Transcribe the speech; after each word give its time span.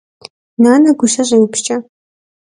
Нанэ 0.63 0.89
гущэр 0.99 1.25
щӏеупскӏэ. 1.29 1.77